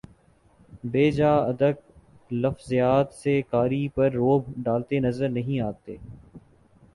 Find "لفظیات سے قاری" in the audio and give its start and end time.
2.33-3.87